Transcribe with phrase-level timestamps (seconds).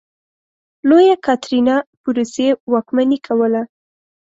[0.89, 3.61] لویه کاترینه په روسیې واکمني کوله.